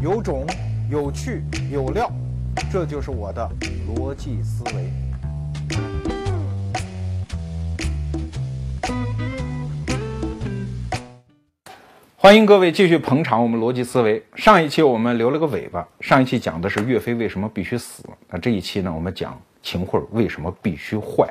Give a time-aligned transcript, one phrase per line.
[0.00, 0.46] 有种，
[0.88, 1.42] 有趣，
[1.72, 2.08] 有料，
[2.70, 3.50] 这就是我的
[3.88, 4.88] 逻辑思维。
[12.14, 14.22] 欢迎各位继续捧场我们逻辑思维。
[14.36, 21.28] 上一期我们留了个尾巴，上一期讲的是岳飞为什么必须死，那这一期呢，我们讲秦桧为什么必须坏。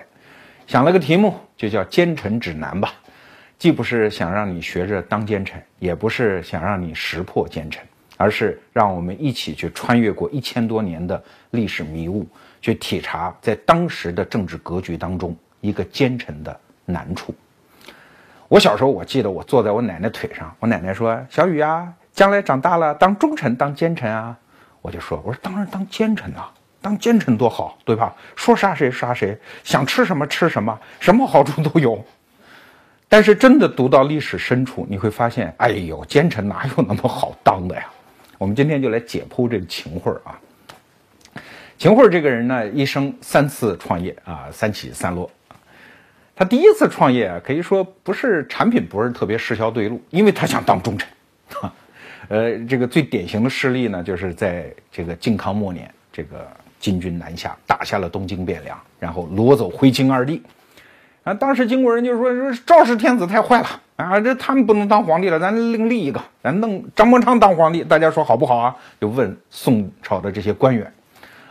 [0.66, 2.92] 想了个题目，就叫“奸臣指南”吧。
[3.58, 7.82] 既不是想让你学着当奸臣，也不是想让你识破奸臣，
[8.18, 12.28] 而是让我们一起去穿越过一千多年的历史迷雾，
[12.60, 17.34] 去体察在当时的政治格局当中一个奸臣的难处。
[18.48, 24.36] 我小时候，我记得我坐在我奶奶腿上，我奶奶说：“小雨啊，将来长大了当忠臣当奸臣啊。”
[24.82, 26.50] 我就说：“我说当然当奸臣啊，
[26.82, 28.16] 当奸臣多好，对吧？
[28.36, 32.04] 说杀谁杀谁，想吃什么吃什么，什么好处都有。”
[33.10, 37.86] 但是真的读到历史深处，你会发现，哎呦，奸臣哪有那么好当的呀？
[38.38, 40.40] 我们今天就来解剖这个秦桧啊。
[41.78, 45.30] 秦桧这个人呢，一生三次创业啊，三起三落。
[46.36, 51.10] 他第一次创业啊，可以说不是产品不是特别市销对路，因为他想当忠臣。
[52.30, 56.48] 呃，这个最典型的事例呢，就是在这个靖康末年，这个
[56.80, 60.44] 金军南下，打下了东京汴梁，然后掳走徽钦二帝。
[61.24, 68.76] 啊，当时金国人就说说赵氏天子太坏了啊，这他们不能当皇帝了，咱另立一个，咱弄张伯昌当皇帝，大家说好不好啊？
[69.02, 70.94] 就问宋朝的这些官员，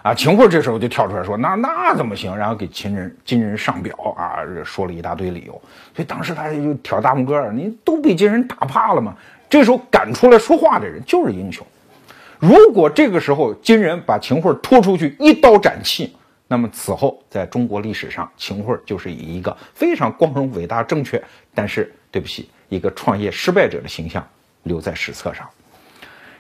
[0.01, 2.35] 啊，秦桧这时候就跳出来说，那那怎么行？
[2.37, 5.61] 然后给秦人金人上表啊，说了一大堆理由，
[5.93, 9.17] 所以当时他就挑大拇哥，你都被金人打怕了吗？
[9.51, 11.67] 这时候敢出来说话的人就是英雄。
[12.39, 16.17] 如果这个时候金人把秦桧拖出去一刀斩气。
[16.49, 21.21] 那么此后，在中国历史上，秦桧就是以一个非常光荣、伟大、正确，
[21.53, 24.27] 但是对不起，一个创业失败者的形象
[24.63, 25.49] 留在史册上。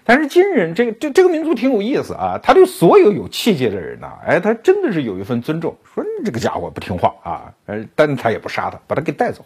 [0.08, 5.76] 但是金人这个这这个民族挺有意思啊，他对所有有气节的人呢，哎，他真的是有一份尊重。
[5.92, 9.44] 说你这个家伙不听话啊，呃，但他也不杀他，把他给带走，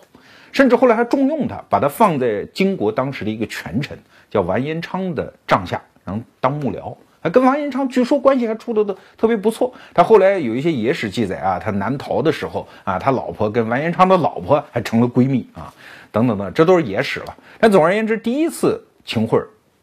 [0.53, 3.99] 甚至后来还重用他，把他放在金国当时的一个权臣
[4.31, 6.95] 叫完颜昌的帐下，然后当幕僚。
[7.23, 9.73] 还跟王延昌据说关系还处的特别不错。
[9.93, 15.73] 他后来有一些野史记载啊，他南逃的时候啊，他老婆跟王延昌的老婆还成了闺蜜啊，
[16.11, 17.37] 等等等，这都是野史了。
[17.59, 19.41] 但总而言之，第一次秦桧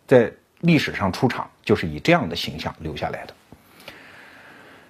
[0.07, 0.31] 在
[0.61, 3.33] 历史上出场，就是以这样的形象留下来的。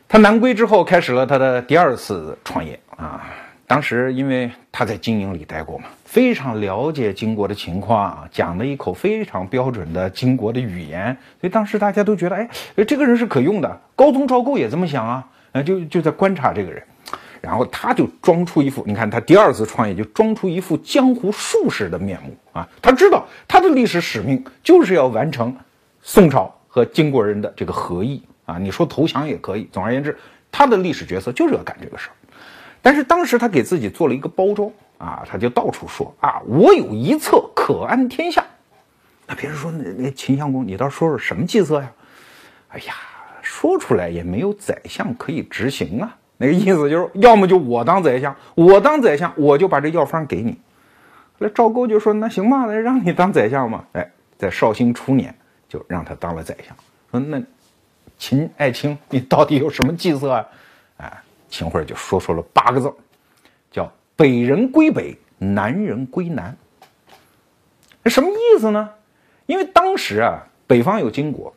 [0.08, 3.25] 他南归之后，开始了他的第二次创业啊。
[3.69, 12.50] 当时因为他在经营里待过嘛，非常了解金国的情况，讲了一口非常标准的金国的语言，所以当时大家都觉得，哎，
[12.88, 13.81] 这个人是可用的。
[13.94, 16.81] 高宗赵构也这么想啊，呃，就就在观察这个人，
[17.41, 25.53] 然后他就装出一副，你看他第二次创业就装出一副江湖术士的面目啊，他知道他的历史使命就是要完成
[26.01, 30.17] 宋朝和金国人的这个合议啊，你说投降也可以，总而言之，
[30.53, 32.16] 他的历史角色就是要干这个事儿。
[32.87, 38.41] 但是当时他给自己做了一个包装啊，他就到处说啊，我有一策可安天下。
[39.25, 41.91] 那别人说那那秦襄公，你倒说说什么计策呀？
[42.69, 42.93] 哎呀，
[43.41, 46.15] 说出来也没有宰相可以执行啊。
[46.37, 50.57] 那个意思就是，要么就我当宰相，我当宰相，我就把这药方给你。
[51.39, 53.83] 那赵构就说那行吧，那让你当宰相嘛。
[53.91, 55.35] 哎，在绍兴初年
[55.67, 56.73] 就让他当了宰相。
[57.11, 57.43] 说那
[58.17, 60.45] 秦爱卿，你到底有什么计策啊？
[60.99, 61.17] 哎。
[61.50, 62.91] 秦桧就说出了八个字，
[63.72, 66.56] 叫“北人归北，南人归南”。
[68.06, 68.90] 什么意思呢？
[69.46, 71.53] 因为当时啊，北方有金国，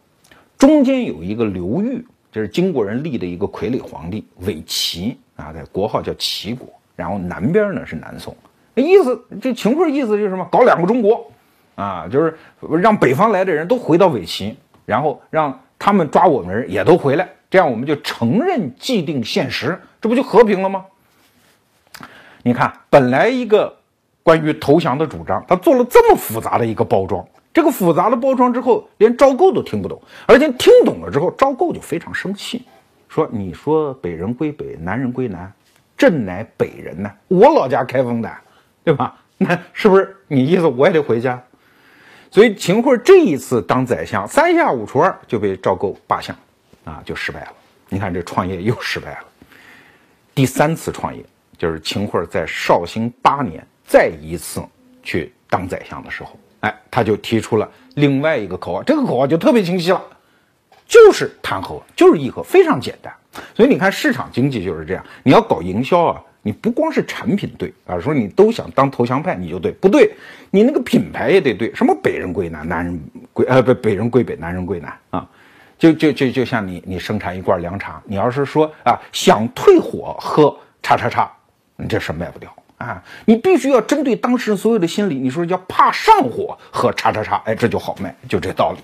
[0.59, 6.69] 中间有一个刘裕，这是金国人立的一个傀儡皇帝伪齐啊，在国号叫齐国。
[6.97, 8.37] 然后南边呢是南宋。
[8.75, 10.47] 那意思，这秦桧意思就是什么？
[10.53, 11.33] 搞两个中国
[11.75, 12.37] 啊，就是
[12.81, 17.29] 让北方来的人都回到伪齐，然后让他们抓我们人也都回来。
[17.51, 20.87] 这样我们就承认既定现实，这不就和平了吗？
[22.43, 23.77] 你看，本来一个
[24.23, 27.27] 关于投降的主张，他做了这么复杂的一个包装。
[27.53, 32.65] 这个复杂的包装之后，连赵构都听不懂，而且听懂了之后，赵构就非常生气，
[33.09, 35.53] 说：“你说北人归北，南人归南，
[35.99, 38.31] 朕乃北人呢，我老家开封的，
[38.85, 39.17] 对吧？
[39.37, 41.43] 那是不是你意思我也得回家？”
[42.31, 46.37] 所以秦桧这一次当宰相，三下五除二就被赵构罢相。
[46.85, 47.53] 啊，就失败了。
[47.89, 49.25] 你看这创业又失败了。
[50.35, 51.25] 第三次创业
[51.59, 54.63] 就是秦桧在绍兴八年再一次
[55.03, 60.03] 去当宰相的时候，哎，他就提出了另外一个口号，这个口号就特别清晰了，
[60.87, 63.13] 就是谈和，就是议和，非常简单。
[63.55, 66.23] 所以你看市场经济就是这样，你要搞营销啊。
[66.43, 70.11] 你不光是产品对啊，说你都想当投降派你就对，不对，
[70.51, 71.71] 你那个品牌也得对。
[71.75, 72.99] 什么北人归南，南人
[73.35, 75.29] 归呃不北人归北，南人归南啊。
[75.81, 81.33] 就就就就像你你生产一罐凉茶，你要是说啊想退火喝叉叉叉，
[81.77, 83.03] 你这事卖不掉啊。
[83.25, 88.83] 你必须要针对当时所有的心理，你说叫怕上火喝叉叉叉，哎，这就好卖，就这道理。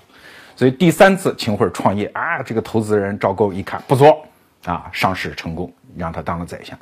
[0.55, 4.25] 所以第三次秦桧创业啊，这个投资人赵构一看不错
[4.65, 6.75] 啊，上市成功，让他当了宰相。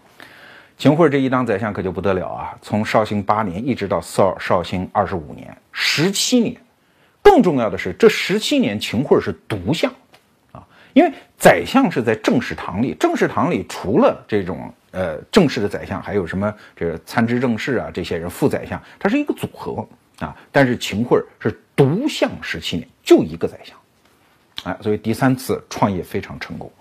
[0.78, 6.56] 秦桧这一当宰相可就不得了啊，从绍兴八年一直到绍绍兴二十五年，十七年。
[7.22, 9.92] 更重要的是，这十七年秦桧是独相。
[10.96, 19.86] 因为宰相是在正式堂里，正式堂里除了这种呃正式的宰相，还有什么这个参知政事啊这些人副宰相，它是一个组合
[20.20, 20.34] 啊。
[20.54, 23.78] 但是秦桧是独相十七年，就一个宰相，
[24.64, 26.72] 哎，所以第三次创业非常成功。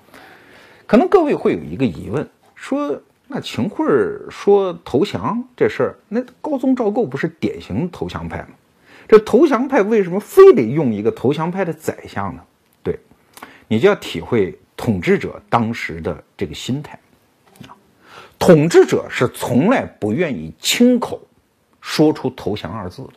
[0.87, 2.25] 可能各位会有一个疑问，
[2.55, 3.85] 说那秦桧
[4.31, 8.51] 说投降这事儿，那高宗赵构不是典型投降派吗？
[9.09, 12.43] 这投降派为什么非得用一个投降派的宰相呢？
[13.69, 16.99] 你就要体会统治者当时的这个心态，
[17.67, 17.75] 啊，
[18.39, 21.21] 统治者是从来不愿意亲口
[21.81, 23.13] 说出投降二字的，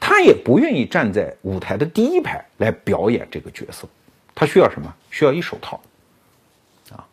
[0.00, 3.86] 他也不愿意站在舞台的第一排来表演这个角色，
[4.34, 4.92] 他需要什么？
[5.10, 5.80] 需要一手套，
[6.90, 7.06] 啊，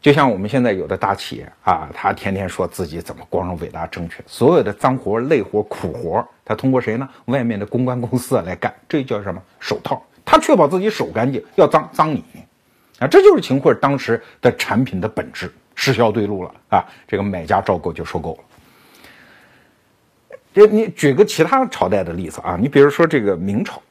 [0.00, 7.08] 就像我们现在有的大企业啊，他天天说自己怎么光荣、伟大、正确，所有的脏活、累活、苦活，他通过谁呢？
[7.24, 9.42] 外面的公关公司来干，这叫什么？
[9.58, 10.00] 手套。
[10.24, 12.24] 他确保自己手干净，要脏脏你，
[12.98, 16.86] 啊，这就是秦桧当时的产品的本质，失效对路了啊！
[17.06, 18.38] 这个买家赵构就收购了。
[20.54, 23.82] 这你举个其他朝代的例子啊，你比如说这个明朝，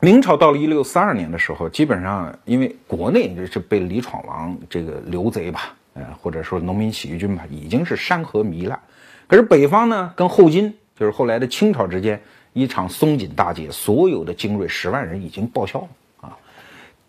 [0.00, 8.78] 明朝到了一六四二年的时候，基本上因为国内就是被李闯王这个刘贼吧，呃，或者说农民起义军吧，已经是山河糜烂，
[9.26, 12.20] 可是北方呢，跟后金就是后来的清朝之间。
[12.56, 15.88] 一场松锦大捷，所有的精锐十万人已经报销了
[16.22, 16.38] 啊！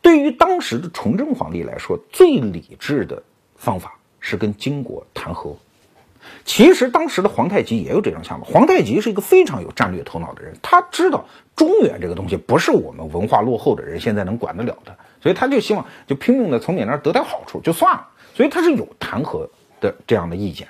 [0.01, 3.23] 对于当时的崇祯皇帝来说，最理智的
[3.55, 5.55] 方法是跟金国谈和。
[6.44, 8.45] 其实当时的皇太极也有这种想法。
[8.45, 14.93] 皇太极是一个非常有战略头脑的人，他知道中原这个东西不是我们文化落后的人现在能管得了的，
[15.23, 18.05] 所以他就希望就拼命的从你那儿得点好处就算了。
[18.35, 20.67] 所以他是有谈和的这样的意见。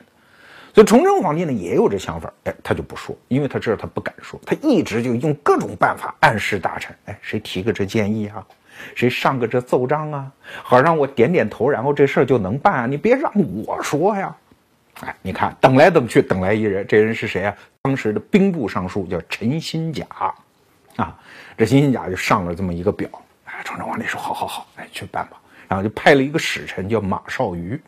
[0.78, 8.46] 所以崇祯皇帝呢也有这想法，哎，他就不说，因为他知道他不敢说，他一直就用各种办法暗示大臣，哎，谁提个这建议啊，
[8.94, 10.32] 谁上个这奏章啊，
[10.62, 13.32] 好让我点点头，然后这事儿就能办啊，你别让
[13.66, 14.36] 我说呀，
[15.02, 17.56] 哎，你看等来等去等来一人，这人是谁啊？
[17.82, 20.06] 当时的兵部尚书叫陈新甲，
[20.98, 21.18] 啊，
[21.58, 23.10] 这陈新甲就上了这么一个表，
[23.46, 27.82] 哎，崇祯皇帝说好好好，哎，去办吧，然后就派了一个使臣叫马绍愉。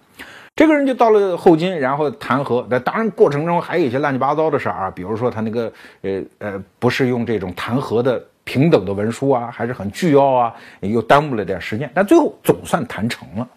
[0.59, 2.67] 这个人就到了后金，然后谈和。
[2.69, 5.71] 那当然过程中还有一些乱七八糟的事儿啊，比如说他那个
[6.01, 11.89] 呃呃，不是用这种谈和的平等的文书啊，还是很巨要啊，又耽误了点时间。
[11.93, 13.47] 但最后总算谈成了。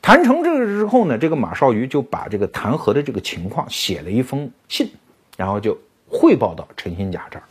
[0.00, 4.90] 谈成这个之后呢，这个马绍愉就把这个谈和的这个情况写了一封信，
[5.36, 5.76] 然后就
[6.08, 7.42] 汇报到陈新甲这儿。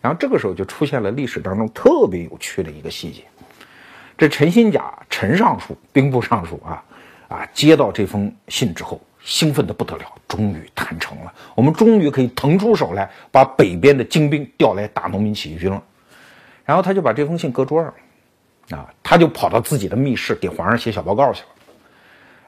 [0.00, 3.22] 然后这个时候就出现了历史当中特别有趣的一个细节。
[4.18, 6.82] 这陈新甲，陈尚书，兵部尚书啊。
[7.30, 7.48] 啊！
[7.54, 15.80] 接到这封信之后，兴奋的不得了，终于谈成了，我们终于可以腾出手来，把北边的精兵调来打农民起义军了。
[16.64, 21.48] 然后他就把这封信搁桌上，啊，他就跑到自己的密室给皇上写小报告去了。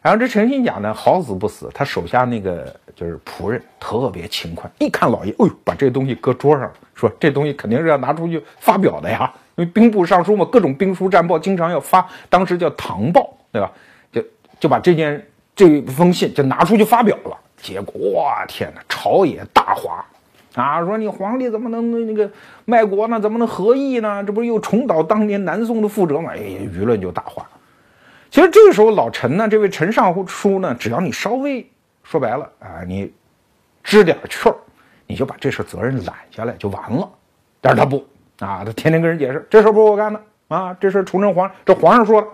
[0.01, 13.71] 然后这陈新甲呢，好死不死，他手下那个就是仆人特别勤快，一看老爷，哎呦，把这东西搁桌上，说这东西肯定是要拿出去发表的呀，因为兵部尚书嘛，各种兵书战报经常要发，当时叫唐报，对吧？
[14.63, 15.27] 就把这件
[15.57, 20.05] 这封信就拿出去发表了，结果哇天哪，朝野大哗，
[20.55, 22.31] 啊，说你皇帝怎么能那个
[22.65, 23.19] 卖国呢？
[23.19, 24.23] 怎么能和议呢？
[24.23, 26.31] 这不是又重蹈当年南宋的覆辙吗？
[26.33, 27.45] 哎，舆论就大哗。
[28.31, 31.69] 其实这个时候老陈呢，这位陈尚书呢，只要你稍微
[32.05, 33.13] 说白了啊，你
[33.83, 34.55] 知点趣儿，
[35.09, 37.11] 你就把这事责任揽下来就完了。
[37.61, 37.97] 但是他不
[38.39, 42.29] 啊，他天天跟人解释，这事不是我干的啊，这事崇祯皇这皇上说了。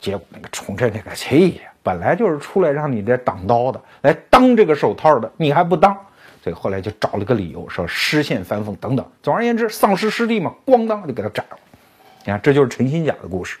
[0.00, 5.96] 结果那个崇祯那个气呀，本来就是出来让你这挡刀的，来当这个手套的，你还不当，
[6.42, 9.04] 所以后来就找了个理由说失陷翻覆等等。
[9.22, 11.58] 总而言之，丧失失地嘛，咣当就给他斩了。
[12.24, 13.58] 你看，这就是陈新甲的故事。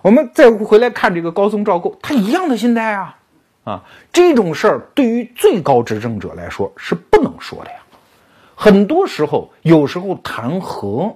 [0.00, 3.18] 我们再回来看这个高宗赵构，他一样的心态啊
[3.64, 7.76] 啊，这种事儿对于最高执政者来说是不能说的呀。
[8.54, 11.14] 很多时候，有时候谈和、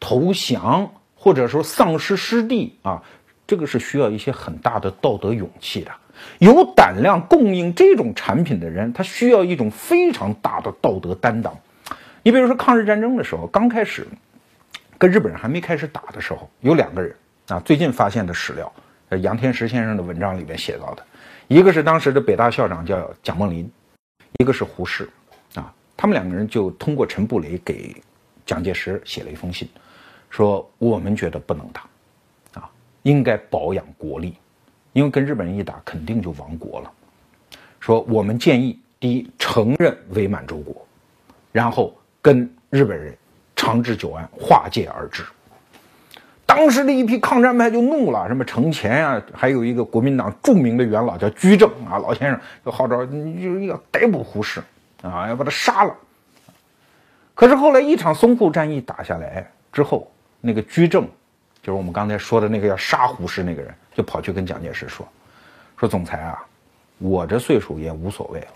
[0.00, 3.02] 投降，或者说丧失失地啊。
[3.46, 5.90] 这个是需要一些很大的道德勇气的，
[6.38, 11.54] 有胆量供应这种产品的人，他需要一种非常大的道德担当。
[12.22, 14.06] 你比如说抗日战争的时候，刚开始
[14.96, 17.14] 跟日本人还没开始打的时候，有两个人
[17.48, 18.72] 啊，最近发现的史料，
[19.10, 21.04] 呃杨天石先生的文章里面写到的，
[21.48, 23.70] 一个是当时的北大校长叫蒋梦麟，
[24.38, 25.06] 一个是胡适，
[25.54, 27.94] 啊，他们两个人就通过陈布雷给
[28.46, 29.68] 蒋介石写了一封信，
[30.30, 31.82] 说我们觉得不能打，
[33.04, 34.34] 应该保养国力，
[34.92, 36.90] 因为跟日本人一打肯定就亡国了，
[37.80, 40.86] 说我们建议第一承认伪满洲国，
[41.52, 41.96] 然后。
[42.24, 43.14] 跟日本人
[43.54, 45.22] 长治久安，划界而治。
[46.46, 54.62] 当时的一批抗战派就怒了，什么程潜啊，还有一个国民党著名的元老叫居正啊，老先生就号召你就要逮捕胡适
[55.02, 55.94] 啊，要把他杀了。
[57.34, 61.06] 可是后来一场淞沪战役打下来之后，那个居正，
[61.64, 65.04] 就是我们刚才说的那个要杀胡适那个人，就跑去跟蒋介石说
[65.76, 66.38] ：“说总裁啊，
[66.98, 68.48] 我这岁数也无所谓了，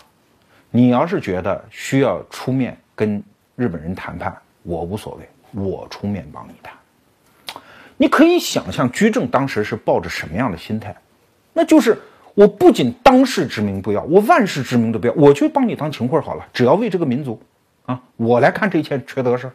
[0.71, 3.21] 你要是觉得需要出面跟。”
[3.59, 6.73] 日本人谈判，我无所谓，我出面帮你谈。
[7.97, 10.95] 你可以想象居正当时是抱着什么样的心态？
[11.51, 12.01] 那就是
[12.35, 17.37] 我不仅当世之名不要，我万世之名都不要，我就帮你当秦桧好了，只要为这个民族
[17.85, 19.53] 啊，我来看这一切缺德事儿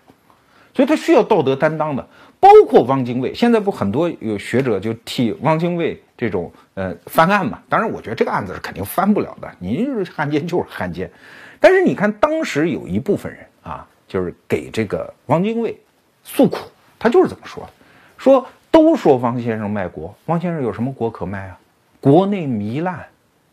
[0.74, 2.06] 所以他需要道德担当的，
[2.44, 3.32] 包括汪精卫。
[3.32, 7.62] 现在不很多有学者就替汪精卫这种呃翻案嘛？
[7.70, 9.50] 当然，我觉得这个案子是肯定翻不了的。
[9.58, 11.10] 你是汉奸就是汉奸，
[11.58, 13.88] 但是你看当时有一部分人啊。
[14.06, 15.76] 就是给这个汪精卫
[16.22, 16.58] 诉苦，
[17.00, 17.70] 他就是这么说的：
[18.16, 21.58] 说都说汪先生卖国，汪先生有什么国可卖啊？
[22.00, 23.06] 国内糜烂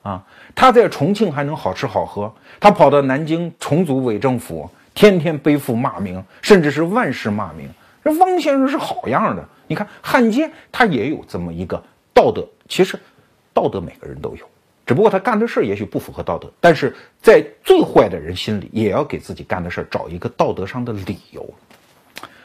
[0.04, 0.24] 啊！
[0.54, 7.68] 他在重庆还能好吃好喝，他跑到南京重组伪政府，天天背负骂名，甚至是万世骂名。
[8.04, 9.48] 这汪先生是好样的！
[9.68, 11.82] 你看汉奸，他也有这么一个
[12.14, 13.00] 道德，其实
[13.54, 14.46] 道德每个人都有。
[14.86, 21.48] 只不过他干的事儿也许不符合道德，但是在最坏的人心里，也要给自己干的事儿找一个道德上的理由。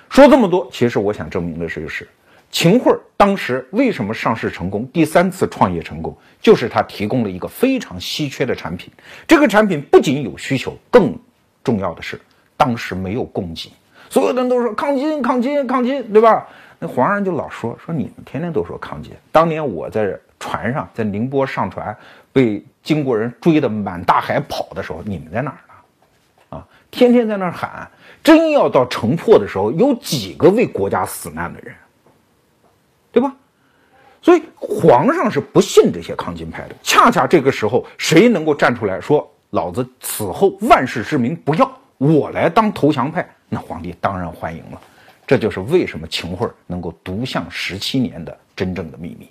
[0.09, 2.09] 说这么多，其实我想证明的是，就是
[2.53, 8.93] 秦桧当时为什么上市成功，第三次创业成功，就是他提供了一个非常稀缺的产品。
[9.27, 11.19] 这个产品不仅有需求，更
[11.65, 12.21] 重要的是
[12.57, 13.73] 当时没有供给。
[14.11, 16.47] 所有人都说抗金、抗金、抗金，对吧？
[16.79, 19.13] 那皇上就老说说你们天天都说抗金。
[19.33, 21.97] 当年我在船上，在宁波上船。
[22.33, 26.59] 被金国人追得满大海跑的时候，你们在哪儿呢？
[26.59, 27.89] 啊，天天在那儿喊，
[28.23, 31.75] 真要到城破的时候，有几个为国家死难的人，
[33.11, 33.35] 对吧？
[34.21, 36.75] 所以皇上是不信这些抗金派的。
[36.83, 44.81] 恰恰这个时候，谁能够站出来说老子此后万世之名不要，我来当投降派，那皇帝当然欢迎了。
[45.27, 49.29] 这就是为什么秦桧能够独享十七年的真正的秘密。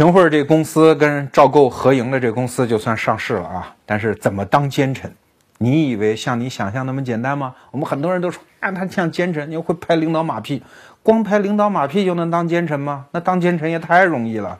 [0.00, 5.14] 秦桧这公司跟赵构合营的这公司就算上市了啊，但是怎么当奸臣？
[5.58, 7.54] 你以为像你想象那么简单吗？
[7.70, 10.62] 我们很多人都说啊，他像奸臣，你会拍领导马屁，
[11.02, 13.04] 光拍领导马屁就能当奸臣吗？
[13.10, 14.58] 那当奸臣也太容易了。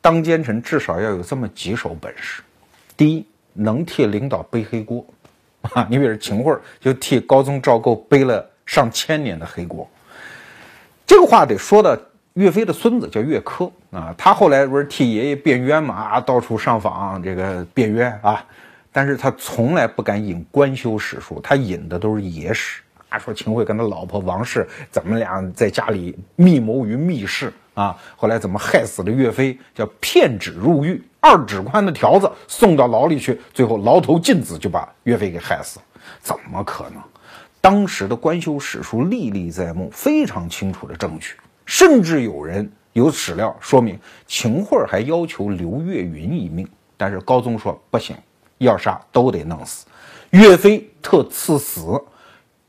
[0.00, 2.42] 当奸臣至少要有这么几手本事：
[2.96, 5.06] 第一，能替领导背黑锅
[5.72, 9.88] 啊， 你比如秦桧就替高宗赵构背了上千年的黑锅。
[11.06, 11.96] 这个话得说的。
[12.34, 18.44] 岳飞的孙子叫岳珂啊，他后来不是替爷爷辩冤嘛啊，到处上访这个辩冤啊，
[18.90, 35.78] 但是他从来不敢引官修史书，他引的都是野史啊，说秦桧跟他老婆王氏怎么俩在家里密谋于密室啊，后来怎么害死了岳飞，叫骗纸入狱，二指宽的条子送到牢里去，最后牢头进子就把岳飞给害死，
[36.20, 37.00] 怎么可能？
[37.60, 41.36] 当时的官修史书历历在目，非常清楚的证据。
[41.66, 48.16] 甚至有人有史料说明，秦桧还要求留岳云一命，但是高宗说不行，
[48.58, 49.86] 要杀都得弄死。
[50.30, 52.02] 岳飞特赐死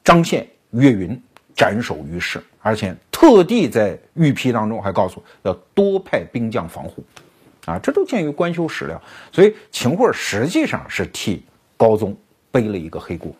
[0.03, 1.21] 张宪、岳云，
[1.55, 7.03] 斩首于市，而且特地在御批当中还告诉要多派兵将防护。
[7.65, 11.43] 啊，这都见于官修史料，所以秦桧实际上是替
[11.75, 12.15] 高宗
[12.51, 13.35] 背了一个黑锅。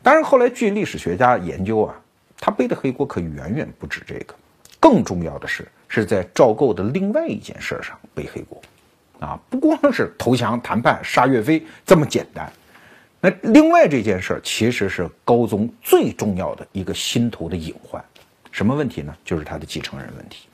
[0.00, 2.00] 当然，后来据历史学家研究啊，
[2.38, 4.34] 他背的黑锅可远远不止这个。
[4.82, 8.60] 更重要的是，是在赵构的另外一件事上背黑锅，
[9.20, 12.52] 啊，不光是投降谈判杀岳飞这么简单，
[13.20, 18.04] 那另外这件事儿其实是高宗最重要的一个心头的隐患，
[18.50, 19.16] 什么问题呢？
[19.24, 20.48] 就是他的继承人问题。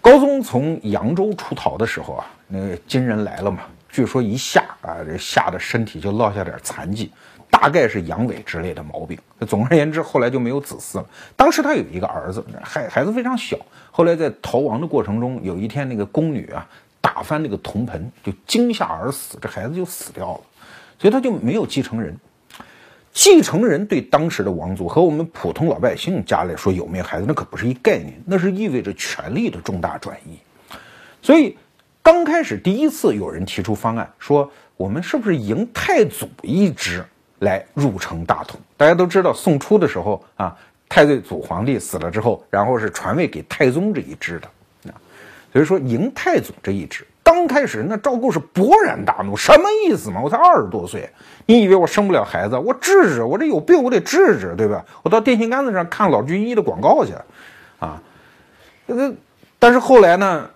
[0.00, 7.12] 高宗从扬州出逃的时候啊，那个金人来了嘛，据说一下啊，这吓得身体就落下点残疾，
[7.52, 9.18] 大概是阳痿之类的毛病。
[9.46, 11.06] 总而言之，后来就没有子嗣了。
[11.36, 13.58] 当时他有一个儿子，孩孩子非常小。
[13.90, 16.66] 后来在逃亡的过程中，有一天那个宫女啊
[17.02, 20.40] 打翻那个铜盆，就惊吓而死，这孩子就死掉了。
[20.98, 22.16] 所以他就没有继承人。
[23.12, 30.38] 继承人对当时的王族和我们普通老百姓家来说有没有孩子，那可不是一概念，那是意味着权力的重大转移。
[31.20, 31.58] 所以
[32.02, 37.04] 刚开始第一次有人提出方案，说我们是不是迎太祖一支
[37.42, 38.58] 来入城大统？
[38.76, 40.56] 大家都知道宋初的时候啊，
[40.88, 44.48] 太祖皇帝死了之后，然后是传位给太宗这一支的
[44.90, 44.94] 啊，
[45.52, 47.06] 所以说迎太祖这一支。
[47.24, 50.20] 刚开始，那赵构是勃然大怒，什么意思嘛？
[50.20, 51.08] 我才二十多岁，
[51.46, 52.56] 你以为我生不了孩子？
[52.56, 54.84] 我治治，我这有病，我得治治，对吧？
[55.02, 57.12] 我到电线杆子上看老军医的广告去，
[57.78, 58.00] 啊，
[58.86, 59.12] 那
[59.58, 60.50] 但是后来呢，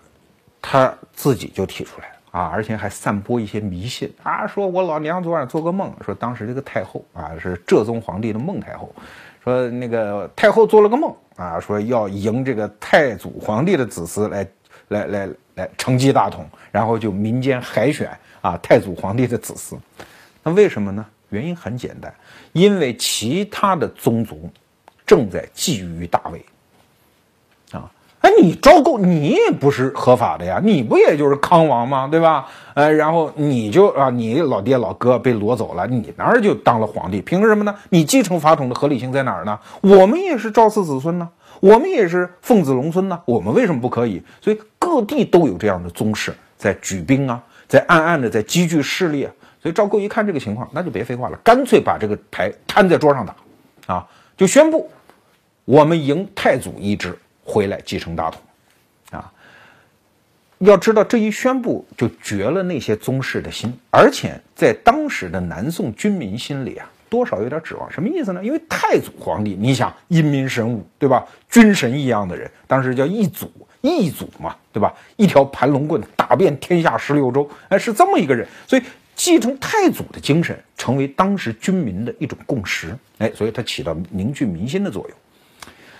[0.61, 8.93] 他自己就提出来了啊，而且还散播一些迷信啊，说我老娘昨晚做个梦，说当时这个太后啊是哲宗皇帝的孟太后，
[9.43, 14.47] 说那个太后做了个梦啊，说要迎这个太祖皇帝的子嗣来。
[14.89, 19.77] 来来来，承继大统，然后就民间海选啊，太祖皇帝的子嗣。
[20.41, 21.05] 那为什么呢？
[21.27, 22.13] 原因很简单，
[22.53, 24.49] 因为其他的宗族
[25.05, 26.45] 正在觊觎大位
[27.73, 27.91] 啊。
[28.21, 32.07] 哎，你赵构，你也不是合法的呀，你不也就是康王吗？
[32.07, 32.47] 对吧？
[32.73, 37.73] 呃，然后你就啊，你老爹老哥被掳走了，你那儿就当了皇帝，凭什么呢？
[37.89, 39.59] 你继承法统的合理性在哪儿呢？
[39.81, 41.29] 我们也是赵氏子孙呢。
[41.59, 44.21] 我们也是奉子龙孙呢，我们为什么不可以？
[44.39, 49.31] 所以各地都有这样的宗室在举兵啊，在暗暗的在积聚势力啊。
[49.59, 53.35] 所以赵构一看这个情况，那就别废话了，干脆把这个牌摊在桌上打，
[53.91, 54.07] 啊，
[54.37, 54.87] 就宣布
[55.65, 58.41] 我们迎太祖一支回来继承大统，
[59.11, 59.31] 啊，
[60.59, 66.91] 要知道这一宣布就绝了那些宗室的心，而且在当时的南宋军民心里啊。
[67.09, 68.43] 多少有点指望，什么意思呢？
[68.43, 71.25] 因为太祖皇帝，你想英明神武，对吧？
[71.49, 74.93] 军神一样的人，当时叫一祖，一祖嘛，对吧？
[75.15, 78.45] 一条盘龙棍打遍天下十六州，哎，是这么一个人。
[78.67, 78.83] 所以
[79.15, 85.17] 继承太祖的精神，成为当时军民的一种共识，哎，所以它起到凝聚民心的作用。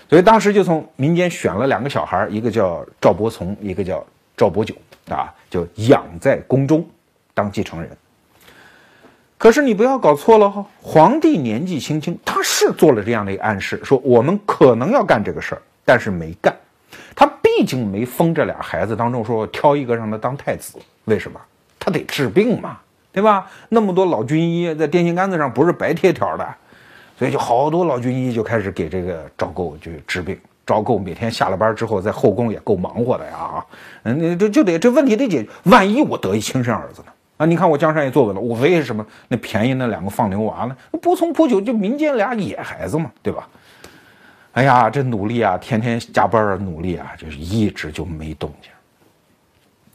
[0.08, 4.04] 所以当时就从民间选了两个小孩，一个叫赵伯从，一个叫
[4.36, 4.74] 赵伯久，
[5.10, 6.86] 啊，就养在宫中
[7.34, 7.90] 当继承人。
[9.36, 16.56] 可是你不要搞错了哈，皇帝年纪轻轻，他是做了这样的一个暗示，说我们可能要干这个事儿，但是没干。
[17.14, 21.38] 他毕竟没封这俩孩子当中说挑一个让他当太子，为什么？
[21.78, 22.78] 他得治病嘛，
[23.12, 23.48] 对吧？
[23.68, 26.54] 那么多老军医在电线杆子上不是白贴条的，
[27.18, 30.38] 所以就好多老军医就开始给这个赵构就治病。
[30.64, 33.66] 赵构每天下了班之后在后宫也够忙活的呀啊，
[34.02, 35.48] 嗯，这就得这问题得解决。
[35.64, 37.12] 万一我得一亲生儿子呢？
[37.38, 40.76] 啊，你看我江山也坐稳了，我为什么那便宜那两个放牛娃呢？
[41.00, 43.48] 不从不久就民间俩野孩子嘛，对吧？
[44.52, 48.70] 哎呀，这努力啊，天天加班啊，努力啊，就是一直就没动静。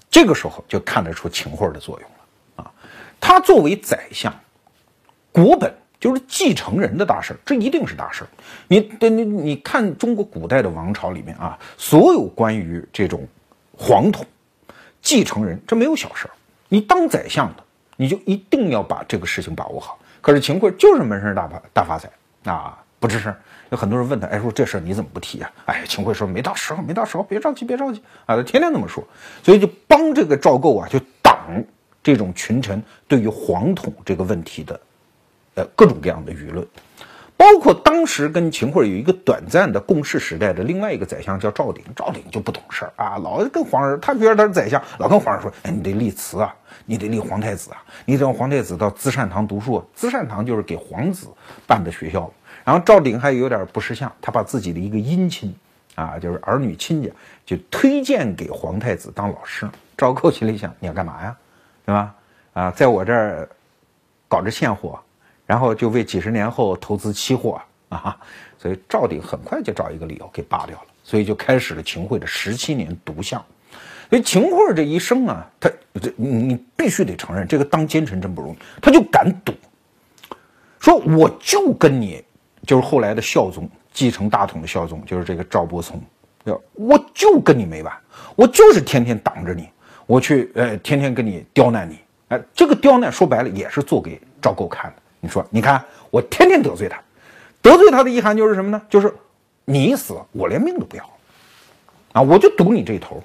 [0.09, 2.71] 这个时候就看得出秦桧的作用了啊。
[3.19, 4.33] 他作为宰相，
[5.31, 5.71] 国本
[6.03, 8.25] 就是继承人的大事儿这一定是大事
[8.67, 13.25] 你你你你看中国古代的王朝里面啊，所有关于这种
[13.77, 14.25] 皇统
[15.01, 16.31] 继承人，这没有小事儿。
[16.67, 17.63] 你当宰相的，
[17.95, 19.97] 你就一定要把这个事情把握好。
[20.19, 22.09] 可是秦桧就是闷声大发大发财
[22.51, 23.33] 啊，不吱声。
[23.69, 25.49] 有很多人问他，哎，说这事儿你怎么不提啊？
[25.67, 28.35] 哎，秦桧说没到时候，没到时候，别着急，别着急啊。
[28.35, 29.01] 他天天那么说，
[29.41, 31.63] 所以就帮这个赵构啊，就挡
[32.03, 34.77] 这种群臣对于皇统这个问题的，
[35.55, 36.65] 呃，各种各样的舆论。
[37.35, 51.27] 包括当时跟秦桧有一个短暂的共事时代的另外一个宰相叫赵鼎，赵鼎就不懂事儿啊，老跟皇上，他觉得他是宰相，老跟皇上说，哎，你得立祠啊，你得立皇太子啊，你得让皇太子到资善堂读书，资善堂就是给皇子
[51.67, 52.31] 办的学校。
[52.63, 55.53] 然后赵鼎还有点不识相，他把自己的一个姻亲
[55.95, 57.09] 啊，就是儿女亲家，
[57.45, 59.67] 就推荐给皇太子当老师。
[59.97, 61.35] 赵构心里想，你要干嘛呀，
[61.85, 62.15] 对吧？
[62.53, 63.49] 啊，在我这儿
[64.29, 64.97] 搞着现货。
[65.45, 68.17] 然后就为几十年后投资期货啊，
[68.57, 73.43] 所以赵鼎很快就找一个理由给罢掉了，所以就开始了秦桧的十七年独相。
[74.09, 79.53] 所以秦桧这一生啊，他这你必须得承认，这个当奸臣真不容易，他就敢赌，
[80.79, 82.23] 说我就跟你
[82.67, 85.99] 就是后来的孝宗继承大统的孝宗，就是这个赵伯聪，
[86.43, 87.93] 要我就跟你没完，
[88.35, 89.67] 我就是天天挡着你，
[90.05, 95.02] 我去呃天天跟你刁难你，哎，这个刁难说白了也是做给赵构看的。
[95.23, 95.81] 你说，你看
[96.11, 97.01] 我天天得罪他，
[97.61, 98.81] 得罪他的意涵就是什么呢？
[98.89, 99.15] 就是
[99.63, 101.09] 你一死，我连命都不要，
[102.11, 103.23] 啊，我就赌你这一头。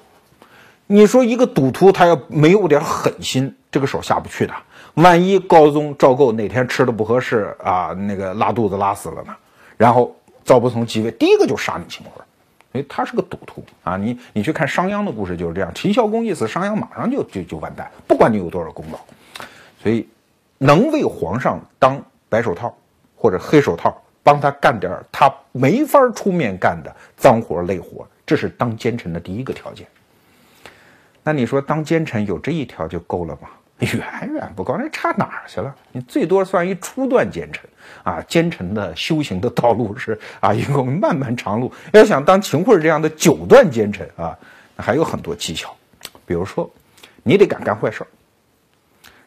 [0.87, 4.53] 你说一个赌徒，他要没有点狠心，这个手下不去的。
[4.93, 9.35] 万一高宗赵构哪天吃的不合适啊，那个拉肚子拉死了呢？
[9.75, 12.23] 然后赵伯从继位，第一个就杀你秦桧，
[12.71, 13.97] 因为他是个赌徒啊。
[13.97, 18.97] 你你去看商鞅的故事就是这样，秦孝公一死，商鞅马上就就就完蛋，不管你有多少功劳。
[19.83, 20.07] 所以，
[20.59, 22.77] 能为皇上当白手套
[23.15, 29.87] 或者黑手套，帮他干点他没法出面干的脏活累活，这是当奸臣的第一个条件。
[31.23, 33.49] 那你说当奸臣有这一条就够了吗？
[33.79, 35.73] 远远不够，那差哪儿去了？
[35.93, 37.63] 你最多算一初段奸臣
[38.03, 38.21] 啊！
[38.27, 41.71] 奸臣的修行的道路是啊一个漫漫长路。
[41.93, 44.37] 要想当秦桧这样的九段奸臣啊，
[44.75, 45.73] 还有很多技巧。
[46.25, 46.69] 比如说，
[47.23, 48.07] 你得敢干坏事儿。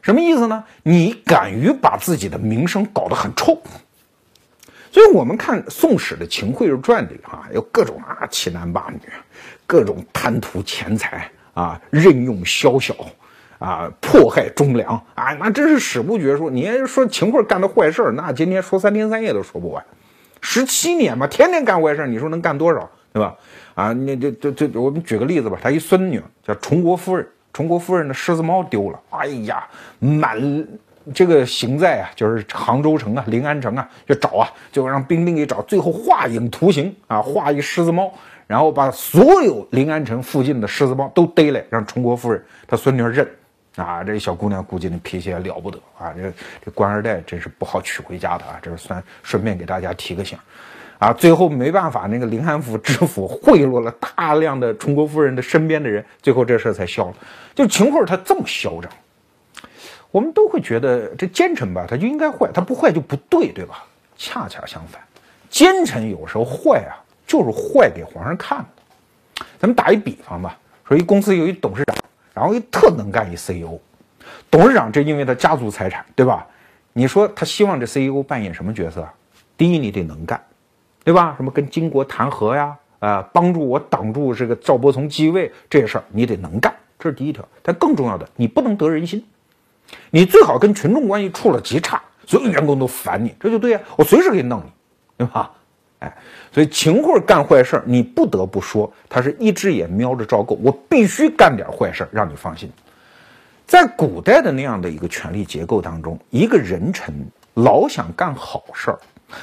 [0.03, 0.63] 什么意思呢？
[0.83, 3.59] 你敢于把自己的名声搞得很臭。
[4.91, 9.09] 所以我们看《宋史》的《秦桧传》里啊，有各种啊欺男霸女，
[9.67, 12.95] 各种贪图钱财啊，任用宵小。
[13.59, 16.51] 啊，迫害忠良啊，那真是史不绝书。
[16.51, 19.85] 你要说秦桧干的坏事那今天说三天三夜都说不完。
[20.41, 23.37] 十七年嘛，天天干坏事你说能干多少，对吧？
[23.75, 29.67] 啊，你这这这，我们举个例子吧，他一孙女叫崇国夫人，崇国夫人的狮子猫丢了，哎呀，
[29.99, 30.67] 满
[31.15, 38.13] 这个行在啊，就是杭州城啊，临安城啊，就找啊，就让兵丁给找，最后画影图形啊，画一狮子猫，
[38.47, 43.29] 然后把所有临安城附近的狮子猫都逮来，让崇国夫人她孙女认。
[43.77, 46.13] 啊，这小姑娘估计那脾气也了不得啊！
[46.15, 46.31] 这
[46.63, 48.59] 这官二代真是不好娶回家的啊！
[48.61, 50.37] 这是算顺便给大家提个醒，
[51.03, 57.15] 啊，最后没办法，那个临安府知府贿赂了大量的崇国夫人的身边的人，最后这事儿才消了。
[57.57, 58.89] 就秦桧他这么嚣张，
[60.13, 63.85] 我们都会觉得这奸臣吧，他就应该坏，他不坏就不对，对吧？
[64.17, 65.03] 恰恰相反，
[65.51, 66.95] 奸臣有时候坏啊，
[67.27, 69.45] 就是坏给皇上看的。
[69.59, 71.97] 咱们打一比方吧，说一公司有一董事长。
[72.35, 73.79] 然后又特能干一 CEO，
[74.51, 76.47] 董事长这因为他家族财产，对吧？
[76.95, 79.07] 你说他希望这 CEO 扮演什么角色？
[79.55, 80.43] 第一，你得能干，
[81.05, 81.35] 对吧？
[81.37, 87.47] 什么跟金国谈和呀，啊，帮助我挡住这个赵伯从继位这些事儿，你得能干，这是第一条。
[87.63, 89.25] 但更重要的，你不能得人心，
[90.11, 94.73] 你最好跟群众关系处了极差，所有员工都烦你，这就对呀，我随时可以弄你，
[95.19, 95.51] 对吧？
[95.99, 96.17] 哎，
[96.53, 102.69] 所以秦桧干坏事儿，你不得不说，他是一只眼瞄着赵构，我必须干点坏事儿，让你放心。
[103.67, 107.15] 在古代的那样的一个权力结构当中，一个人臣
[107.55, 108.99] 老想干好事儿，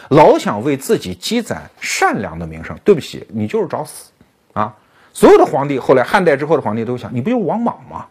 [0.09, 4.11] 老想为自己积攒善良的名声，对不起，你就是找死
[4.53, 4.75] 啊！
[5.13, 8.05] 所有的皇帝，后来汉代之后的皇帝都想，你不就是王莽吗？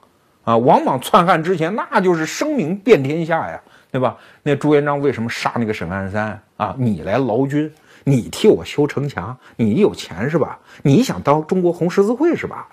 [0.45, 3.61] 啊，王莽篡汉之前，那就是声名遍天下呀，
[3.91, 4.17] 对吧？
[4.43, 6.75] 那朱元璋为什么杀那个沈万三啊？
[6.79, 7.73] 你来劳军。
[8.05, 10.59] 你替我修城墙，你有钱是吧？
[10.83, 12.67] 你想当中国红十字会是吧？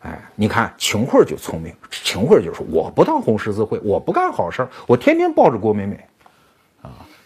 [0.00, 6.02] 哎，你看秦桧就聪明，秦桧就说我不当红十字会，我不干好事儿，我天天抱着郭美美，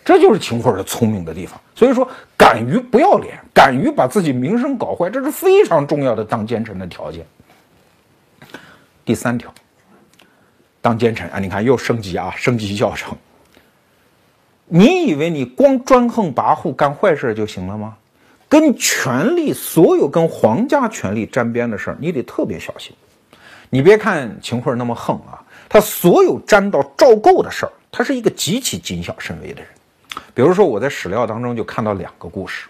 [0.05, 1.61] 这就是秦桧的聪明的地方。
[1.75, 7.25] 所以说，敢于不要脸，敢于把自己名声搞坏，这是非常重要的当奸臣的条件。
[9.05, 9.53] 第三条，
[10.81, 13.17] 当奸臣啊，你看又升级啊，升级教程。
[14.67, 17.97] 你以为你光专横跋扈干坏事就行了吗？
[18.49, 22.95] 跟权力，所有跟皇家权力沾边的事儿，你得特别小心。
[23.69, 29.71] 你别看秦桧那么横啊，他所有沾到赵构的事儿，他是一个极其谨小慎微的人。
[30.41, 32.67] 比如说，我在史料当中就看到两个故事。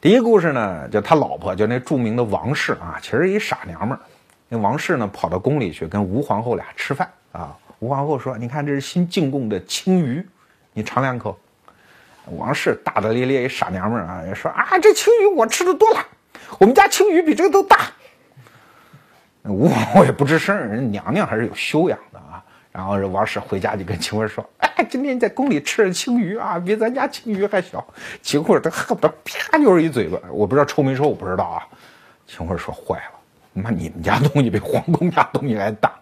[0.00, 4.00] 第一个故事呢，就他老婆，就那著名的王氏啊，其实一傻娘们儿。
[4.48, 7.56] 那王氏呢，跑到宫里去跟吴皇后俩吃饭啊。
[7.78, 10.26] 吴皇后说：“你看，这是新进贡的青鱼。”
[10.74, 11.38] 你尝两口，
[12.32, 16.04] 王氏大大咧咧一傻娘们儿啊，说啊，这青鱼我吃的多了，
[16.58, 17.82] 我们家青鱼比这个都大。
[19.44, 22.33] 吴皇后也不吱声，人娘娘还是有修养的啊。
[22.74, 27.86] 然后这王氏回家就跟秦桧说，哎，今天在宫里吃的青鱼啊，比咱家青鱼还小。
[28.20, 31.62] 秦桧他恨不得啪就是一嘴巴，我不知道臭没臭，我不知道啊。
[32.26, 35.92] 秦桧说坏了，妈你们家东西比皇宫家东西还大。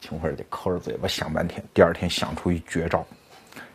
[0.00, 3.06] 秦桧得抠着嘴巴想半天，第二天想出一绝招。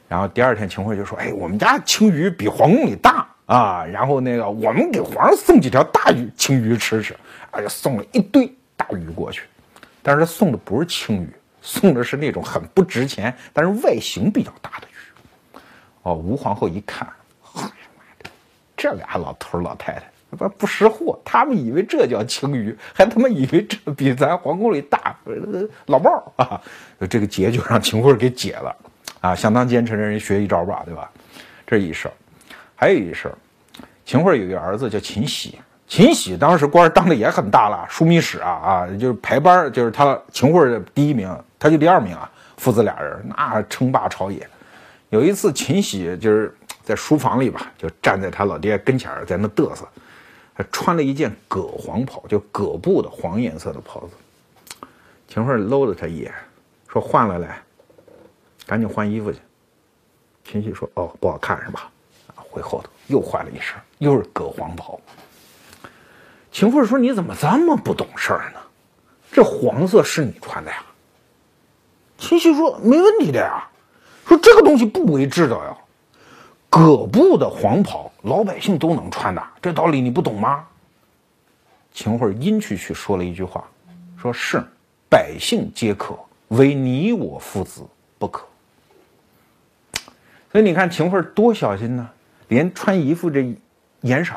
[0.09, 3.85] 然后第二天，秦桧就说：“哎，我们家青鱼比皇宫里大啊！
[3.85, 7.15] 然后那个，我们给皇上送几条大鱼青鱼吃吃。
[7.51, 9.43] 哎呀，送了一堆大鱼过去，
[10.01, 11.29] 但是送的不是青鱼，
[11.65, 15.59] 送的是那种很不值钱，但是外形比较大的鱼。
[16.03, 17.07] 哦，吴皇后一看，
[17.55, 18.29] 哎呀妈的，
[18.75, 20.03] 这俩老头老太太
[20.37, 25.15] 不不识货，他们以为这叫青鱼，还他妈以为这比咱皇宫里大，
[25.85, 26.61] 老帽啊！
[27.09, 28.75] 这个结就让秦桧给解了。”
[29.21, 31.09] 啊，想当奸臣的人学一招吧，对吧？
[31.65, 32.13] 这一事儿，
[32.75, 33.37] 还有一事儿，
[34.03, 35.59] 秦桧有一个儿子叫秦喜，
[35.93, 41.29] 秦喜当时官当的也很大了，枢密使啊啊，就是排班，就是他秦桧的第一名，
[41.59, 42.27] 他就第二名啊，
[42.57, 44.49] 父子俩人那称霸朝野。
[45.11, 46.51] 有一次，秦喜就是
[46.81, 49.87] 在书房里吧，就站在他老爹跟前在那嘚瑟，
[50.55, 54.87] 他穿了一件葛黄袍，就葛布的黄颜色的袍子。
[55.27, 56.33] 秦桧搂了他一眼，
[56.87, 57.61] 说：“换了来，
[58.65, 59.37] 赶紧换衣服去。”
[60.43, 61.87] 秦喜说：“哦，不好看是吧？”
[62.33, 64.99] 啊，回后头又换了一身，又是葛黄袍。
[66.53, 68.59] 秦桧说：“你怎么这么不懂事儿呢？
[69.31, 70.77] 这黄色是你穿的呀？”
[72.19, 73.67] 秦喜说：“没问题的呀。”
[74.25, 75.75] 说这个东西不为制的呀，
[76.69, 80.65] 葛布的黄袍，老百姓都能穿的，这道理你不懂吗？
[81.91, 83.65] 秦桧阴去去说了一句话，
[84.15, 84.63] 说是
[85.09, 86.17] 百姓皆可，
[86.49, 87.81] 唯你我父子
[88.17, 88.45] 不可。
[90.51, 92.07] 所以你看秦桧多小心呢，
[92.47, 93.53] 连穿衣服这
[94.01, 94.33] 颜色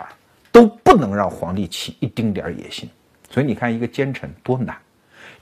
[0.56, 2.88] 都不能让皇帝起一丁点野心。
[3.30, 4.74] 所以你看一个奸臣多难。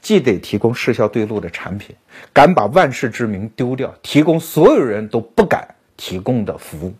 [0.03, 1.95] 既得提供市销对路的产品，
[2.33, 6.95] 敢把万世之名丢掉，提供所有人都不敢提供的服务，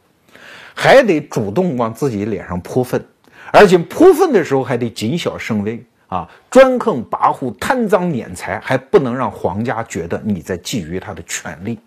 [0.75, 3.05] 还得主动往自己脸上泼粪，
[3.53, 11.79] 而且泼粪的时候还得谨小慎微啊，专横跋扈、贪赃敛财，还不能让皇家觉得你在觊觎他的权利。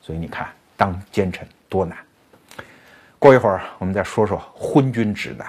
[0.00, 1.96] 所以你看，当奸臣多难。
[3.22, 5.46] 过一会儿我们再说说昏君指南。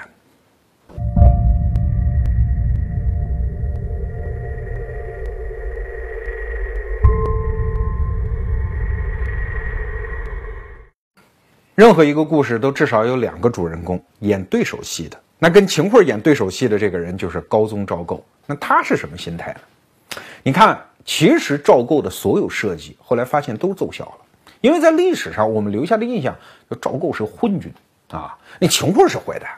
[11.74, 18.24] 任何一个故事都至少有两个主人公演对手戏的，那跟秦桧演对手戏的这个人就是高宗赵构。
[18.46, 20.22] 那他是什么心态呢？
[20.44, 24.23] 你看，其实赵构的所有设计后来发现都奏效了，
[24.64, 26.34] 因为在历史上我们留下的印象，
[26.82, 27.70] 赵构是昏君
[28.12, 29.50] 啊，那秦桧是坏蛋。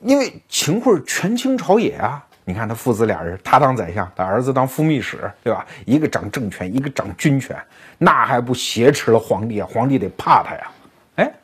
[0.00, 5.66] 因为秦桧权倾朝野啊，你看他父子俩人，他当宰相，他儿子当副密使，对吧？
[5.84, 7.54] 一个掌政权，一个掌军权，
[7.98, 9.68] 那还不挟持了皇帝啊？
[9.70, 10.70] 皇帝得怕他呀。
[11.16, 11.34] 哎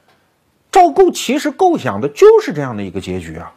[0.71, 3.53] 赵构其实构想的就是这样的一个结局啊，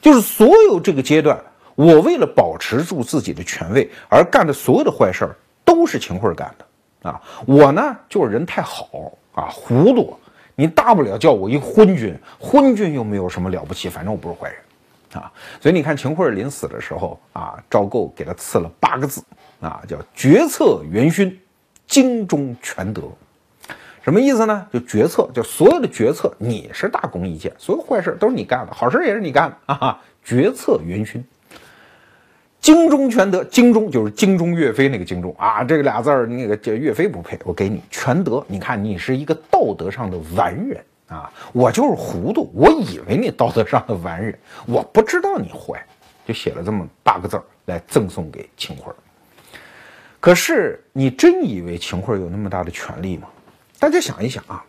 [0.00, 1.40] 就是所有这个阶段，
[1.76, 6.66] 我为了保持住自己的权位而干的所有的坏事儿，都是秦桧干的
[7.08, 7.20] 啊。
[7.46, 10.16] 我呢，就是人太好啊，糊涂。
[10.54, 15.32] 你大不了叫我一昏君，昏君又没有什么了不起，反正我不是坏人啊。
[15.60, 19.22] 所以你看，秦桧临死的时候啊，赵构给他赐了八个字
[19.60, 21.40] 啊，叫决策元勋，
[21.86, 23.02] 精忠全德。
[24.02, 24.66] 什么意思呢？
[24.72, 30.00] 就决策，就所有的决策，你是大功一件，所有坏事都是你干的，好事也是你干的啊！
[30.24, 31.22] 决策元勋，
[32.68, 38.44] 精忠全德，精忠就是精忠岳飞那个精忠啊，这个俩字儿那个叫岳飞不配，我给你全德。
[38.46, 45.82] 你看你是一个道德上的完人啊，我就是糊涂，我以为你道德上的完人，我不知道你坏，
[46.26, 48.92] 就写了这么八个字儿来赠送给秦桧。
[50.20, 53.28] 可是你真以为秦桧有那么大的权利吗？
[53.78, 54.62] 大家想一想啊，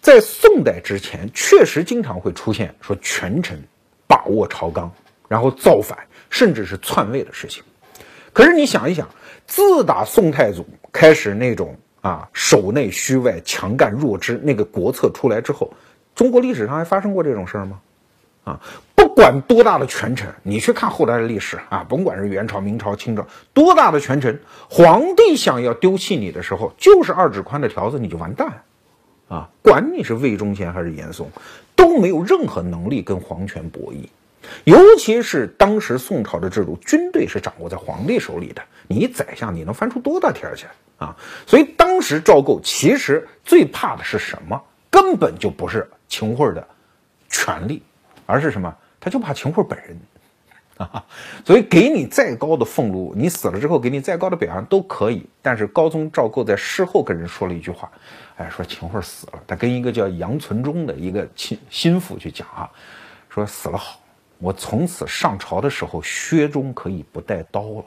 [0.00, 3.60] 在宋代之前，确实经常会出现说权臣
[4.06, 4.88] 把握朝纲，
[5.34, 5.98] 然后造反，
[6.30, 7.64] 甚至是篡位的事情。
[8.32, 9.08] 可是你想一想，
[9.48, 15.72] 自打宋太祖开始那种啊守内虚外、强干弱支那个国策出来之后，
[16.14, 17.80] 中国历史上还发生过这种事儿吗？
[18.44, 18.60] 啊，
[18.94, 24.38] 不管多大的权臣，你去看后来的历史啊，甭管是元朝、明朝、清朝，多大的权臣，
[24.70, 28.62] 皇帝想要丢弃你的时候，就是二指宽的条子，你就完蛋，
[29.26, 31.28] 啊，管你是魏忠贤还是严嵩，
[31.74, 34.06] 都没有任何能力跟皇权博弈。
[34.64, 40.66] 尤其是当时宋朝的制度，军队是掌握在皇帝手里的，你宰相你能翻出多大天去
[40.98, 41.16] 啊？
[41.46, 44.62] 所以当时赵构其实最怕的是什么？
[44.90, 46.66] 根本就不是秦桧的
[47.28, 47.82] 权力。
[48.26, 48.74] 而是什么？
[48.98, 50.00] 他就怕秦桧本人
[50.78, 51.04] 啊，
[51.44, 55.26] 所以给你再高的俸禄，你死了之后给你再高的表扬都可以。
[55.42, 57.92] 但是高宗赵构在事后跟人说了一句话，
[58.36, 62.70] 哎，说秦桧死了，他跟一个叫杨存忠的一个亲心腹去讲啊，
[63.28, 64.00] 说死了好，
[64.44, 67.84] 我从此上朝的时候靴中可以不带刀了。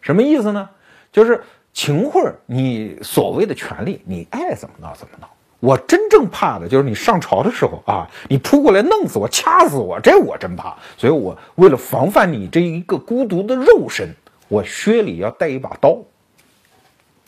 [0.00, 0.68] 什么意思呢？
[1.12, 5.30] 就是秦桧，你所谓的权利，你爱怎么闹怎么闹。
[5.60, 10.76] 我真正怕的就是你上朝的时候啊，你扑过来弄死我、掐死我，这我真怕。
[10.96, 14.16] 所以我为了防范你这一个孤独的肉身，
[14.48, 15.98] 我靴里要带一把刀。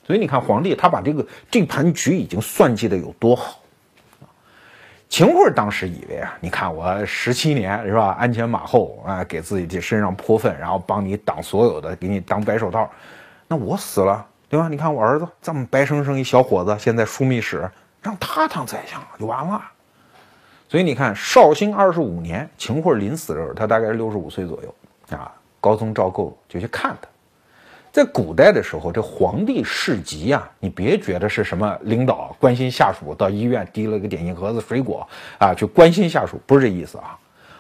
[0.05, 3.61] 所以你看，皇帝他把这个这盘局已经算计的有多好
[5.11, 12.89] 秦桧当时以为啊，你看我十七年是吧，鞍前马后啊，给自己这身上泼粪，然后帮你挡所有的，给你当白手套，
[13.49, 14.69] 那我死了，对吧？
[14.69, 17.69] 你看我儿子这么白生生一小伙子，现在枢密使，
[18.01, 19.61] 让他当宰相就完了。
[20.69, 24.73] 所以你看，绍兴二十五年，秦桧临死的时候，他大概是六十五岁左右
[25.11, 25.33] 啊。
[25.61, 27.09] 高宗赵构就去看他。
[27.93, 35.07] 在古代的时候，这皇帝侍疾啊，你别觉得是什么领导关心下属，到医院提了个点心盒子、水果
[35.39, 37.19] 啊，去关心下属，不是这意思啊。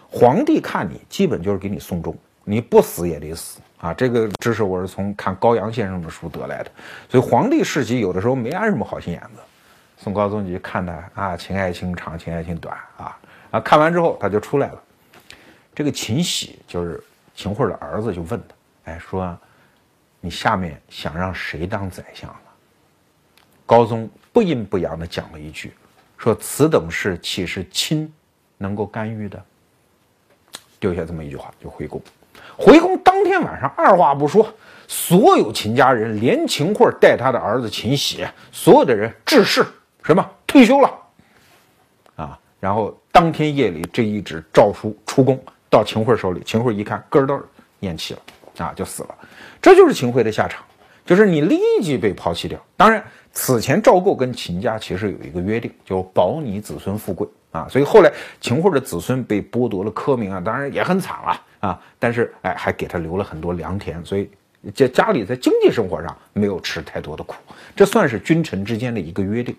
[0.09, 3.93] 皇帝看你，基本就是给你送终，你不死也得死啊。
[3.93, 6.71] 这个知识我是从看高阳先生的书得来的。
[7.09, 9.41] 所以皇帝侍疾有的时候没安什么好心眼子。
[9.99, 13.19] 宋高宗就看他啊，情爱情长，情爱情短啊
[13.51, 13.61] 啊！
[13.61, 14.83] 看完之后他就出来了。
[15.75, 17.03] 这个秦喜就是
[17.35, 19.39] 秦桧的儿子，就问他，哎，说
[20.21, 22.41] 你下面想让谁当宰相了？
[23.67, 25.73] 高宗不阴不阳的讲了一句，
[26.19, 28.13] 说此等事岂是亲
[28.59, 29.43] 能够干预的？
[30.79, 32.01] 丢下这么一句话就回宫。
[32.57, 34.53] 回宫当天晚上，二话不说，
[34.89, 39.65] 所有秦家人，连秦桧带他的儿子秦喜，所有的人致仕。
[40.03, 40.91] 什么退休了
[42.17, 42.39] 啊？
[42.59, 47.41] 然后当天夜里，这一纸诏书出宫到秦桧手里，秦桧一看，咯噔
[47.81, 48.21] 咽气了
[48.61, 49.15] 啊，就死了。
[49.63, 50.63] 这就是秦桧的下场，
[51.05, 52.63] 就是你立即被抛弃掉。
[52.77, 57.67] 当然，此前赵构跟秦家其实有一个约定，就保你子孙富贵啊。
[57.69, 61.81] 所以后来秦桧的子孙被剥夺了科名啊，当然也很惨了啊。
[61.99, 64.31] 但是哎，还给他留了很多良田，所以
[64.75, 67.37] 家家里在经济生活上没有吃太多的苦，
[67.75, 69.57] 这算是君臣之间的一个约定。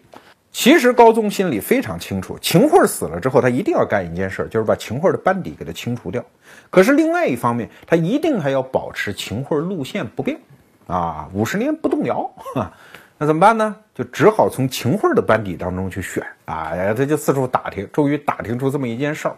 [0.51, 6.23] 其实高宗心里非常清楚，秦桧死了之后，他一定要干一件事，就是把秦桧的班底给他清除掉。
[6.69, 10.39] 可是另外一方面，他一定还要保持秦桧路线不变，
[10.87, 12.29] 啊，五十年不动摇。
[13.17, 13.75] 那怎么办呢？
[13.95, 16.25] 就只好从秦桧的班底当中去选。
[16.45, 19.35] 啊，他就四处打听，终于打听出这么一件事儿，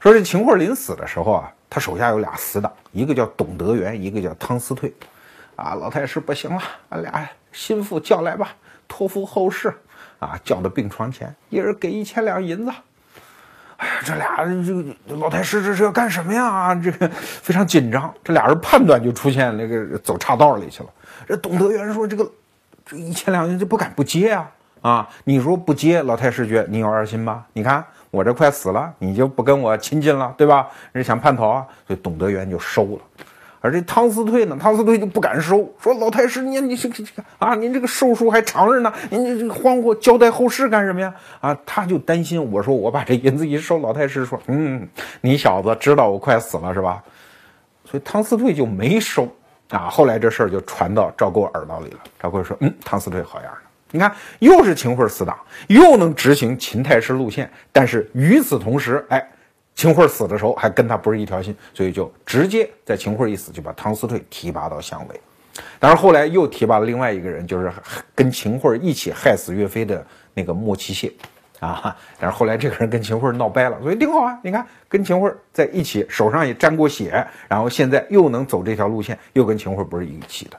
[0.00, 4.92] 说这秦桧临死的时候啊，他手下有俩死党，一个叫董德元，一个叫汤思退。
[5.54, 8.56] 啊，老太师不行了，俺俩心腹叫来吧，
[8.88, 9.72] 托付后事。
[10.22, 12.72] 啊，叫到病床前，一人给一千两银子。
[13.76, 16.72] 哎呀，这俩这个老太师这是要干什么呀？
[16.76, 18.14] 这个非常紧张。
[18.22, 20.88] 这俩人判断就出现那个走岔道里去了。
[21.26, 22.30] 这董德元说：“这个
[22.86, 24.50] 这一千两银子不敢不接啊！
[24.82, 27.44] 啊，你说不接，老太师觉得你有二心吧？
[27.52, 30.68] 你看我这快死了，你就不跟我亲近了，对吧？
[30.92, 32.98] 人想叛逃啊，所以董德元就收了。”
[33.62, 41.14] 而这汤思退呢，汤思退就不敢收，说老太师，你你这这个啊，您这个寿数还长着呢，您这这个慌我交代后事干什么呀？
[41.40, 44.86] 啊，他就担心我说我把这银子一收，老太师说，嗯，
[45.20, 47.00] 你小子知道我快死了是吧？
[47.84, 49.32] 所以汤思退就没收
[49.70, 49.88] 啊。
[49.88, 53.60] 后来这事儿就传到赵构耳朵里了，赵构说，嗯，汤思退好样的，
[53.92, 59.24] 你看又是秦桧死党，又能执行秦太师路线，但是与此同时，哎。
[59.74, 65.20] 秦桧死的时候还跟他不是一条心，所以就直接在秦桧一死就把汤思退提拔到相位。
[65.78, 67.72] 当然后来又提拔了另外一个人，就是
[68.14, 71.12] 跟秦桧一起害死岳飞的那个莫奇谢
[71.60, 71.96] 啊。
[72.18, 74.38] 但是后来这个人跟秦桧闹掰了，所以挺好啊。
[74.42, 80.58] 你看跟秦桧在一起，手上也沾过血，然后现在又能走这条路线，又跟秦桧不是一起的。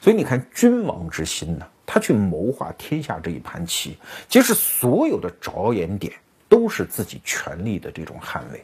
[0.00, 3.96] 所以你看君王之心呢，他去谋划天下这一盘棋，
[4.28, 6.12] 其实所有的着眼点。
[6.52, 8.62] 都是自己权力的这种捍卫，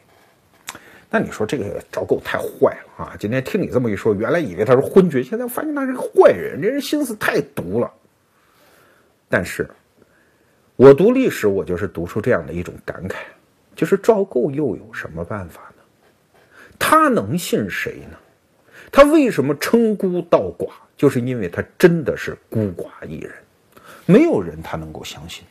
[1.09, 3.15] 那你说这个赵构太坏了啊！
[3.19, 7.91] 今天听你这么一说，原来以为他是昏君，现在发现他是个坏人，这人心思太毒了。
[9.27, 9.67] 但是，
[10.75, 13.15] 我读历史，我就是读出这样的一种感慨，
[13.75, 15.83] 就是赵构又有什么办法呢？
[16.77, 18.17] 他能信谁呢？
[18.91, 20.69] 他为什么称孤道寡？
[20.95, 23.33] 就是因为他真的是孤寡一人，
[24.05, 25.43] 没有人他能够相信。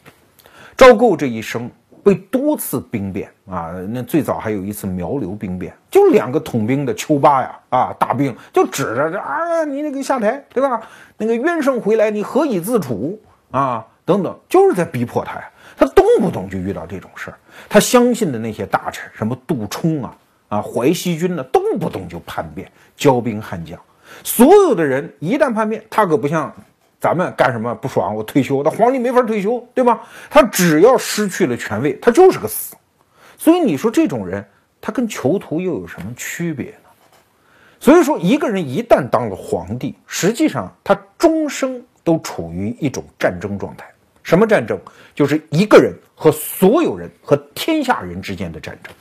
[0.76, 1.68] 赵构这一生。
[2.02, 10.80] 被多次兵变啊，那最早还有一次苗刘兵变，就两个统兵的丘巴呀啊，大兵就指着这啊，你那个下台对吧？
[11.16, 13.86] 那个冤声回来，你何以自处啊？
[14.04, 15.50] 等等，就是在逼迫他呀。
[15.76, 20.16] 他动不动就遇到这种事儿，他相信的那些大臣，什么杜充啊
[20.48, 23.78] 啊，淮西军呢，动不动就叛变，骄兵悍将，
[24.24, 26.52] 所有的人一旦叛变，他可不像。
[27.00, 28.14] 咱们干什么不爽？
[28.14, 30.02] 我退休，那皇帝没法退休，对吧？
[30.28, 32.74] 他只要失去了权位，他就是个死。
[33.36, 34.44] 所以你说这种人，
[34.80, 36.88] 他跟囚徒又有什么区别呢？
[37.78, 43.86] 所以说，一个人一旦当了皇帝，实际上他终生都处于一种战争状态。
[44.24, 44.76] 什么战争？
[45.14, 48.92] 就是一个人和所有人和天下人之间的战争。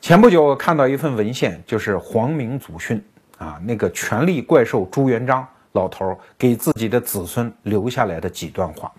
[0.00, 3.04] 前不久我看到一份文献，就是皇明祖训
[3.36, 5.46] 啊，那个权力怪兽朱元璋。
[5.72, 8.92] 老头给自己的子孙留下来的几段话，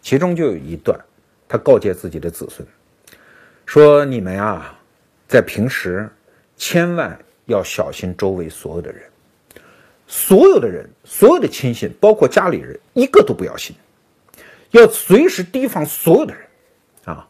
[0.00, 0.98] 其中就有一段，
[1.48, 2.66] 他告诫自己的子孙
[3.66, 4.78] 说：“你们啊，
[5.26, 6.08] 在平时
[6.56, 9.02] 千万要小心周围所有的人，
[10.06, 13.74] 所有的人，所有的亲信，包括家里人，一个都不要信，
[14.72, 16.42] 要随时提防所有的人。
[17.06, 17.26] 啊，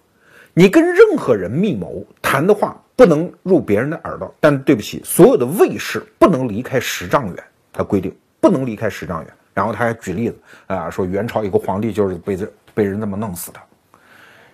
[0.53, 4.35] 你跟任何人密谋谈的话，不能入别人的耳朵。
[4.41, 9.32] 但对不起，所有的卫士不能离开十丈远，他规定不能离开十丈远。
[9.55, 13.61] 然后他还举例子啊，说元朝一个皇帝就是被这被人这么弄死的。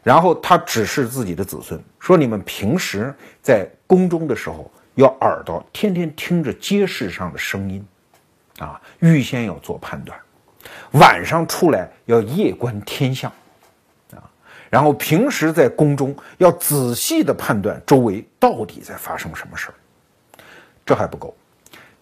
[0.05, 3.13] 然后他指示自己的子孙说：“你们平时
[3.43, 7.85] 在宫中的时候，要耳朵天天听着街市上的声音。”
[8.59, 10.19] 啊，预先要做判断，
[10.95, 13.31] 晚上出来要夜观天象，
[14.11, 14.19] 啊，
[14.69, 19.75] 然后平时在宫中要仔细的判断周围到底在发生什么事儿。
[20.85, 21.37] 这还不够，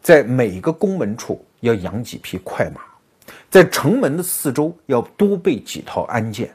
[0.01, 2.81] 在每一个宫门处要养几匹快马，
[3.51, 6.49] 在城门的四周要多备几套鞍鞯，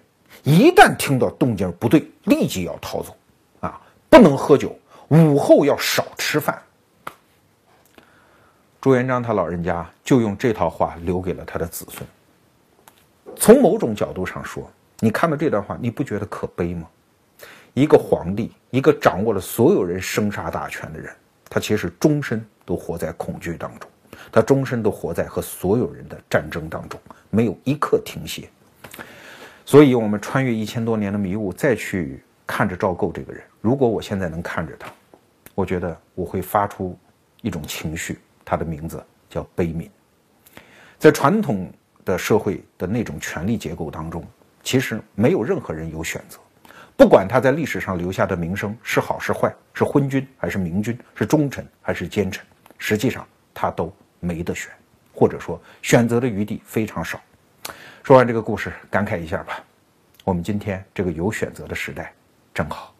[0.43, 3.15] 一旦听到动静不对，立即要逃走，
[3.59, 4.77] 啊，不能喝酒，
[5.09, 6.61] 午后要少吃饭。
[8.79, 12.07] 朱元璋他老人家就用这套话留给了他的子孙。
[13.35, 14.67] 从某种角度上说，
[14.99, 16.87] 你看到这段话，你不觉得可悲吗？
[17.73, 21.15] 一个皇帝，一个掌握了所有人生杀大权的人，
[21.47, 23.89] 他其实终身都活在恐惧当中，
[24.29, 26.99] 他终身都活在和所有人的战争当中，
[27.29, 28.49] 没有一刻停歇。
[29.65, 34.91] 所以，我们穿越一千多年的迷雾，再去看着赵构这个人，如果我现在能看着他，
[35.55, 36.97] 我觉得我会发出
[37.41, 38.19] 一种情绪。
[38.43, 39.87] 他的名字叫悲悯。
[40.97, 41.71] 在传统
[42.03, 44.25] 的社会的那种权力结构当中，
[44.61, 46.37] 其实没有任何人有选择，
[46.97, 52.45] 不管他在历史上留下的名声是好是坏，是昏君还是明君，是忠臣还是奸臣，
[52.77, 54.71] 实际上他都没得选
[55.13, 57.19] 或者说选择的余地非常少。
[58.01, 59.61] 说完这个故事感慨一下吧。
[60.23, 62.13] 我们今天这个有选择的时代
[62.53, 62.95] 正好。